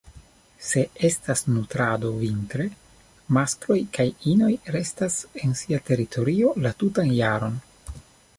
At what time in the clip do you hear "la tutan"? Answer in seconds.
6.67-7.15